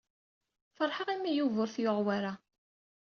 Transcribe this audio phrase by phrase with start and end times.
[0.77, 2.33] Feṛḥeɣ imi Yuba ur t-yuɣ wara.